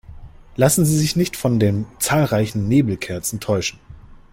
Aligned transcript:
Lassen 0.55 0.83
Sie 0.83 0.97
sich 0.97 1.15
nicht 1.15 1.35
von 1.37 1.59
den 1.59 1.85
zahlreichen 1.99 2.67
Nebelkerzen 2.67 3.39
täuschen! 3.39 3.77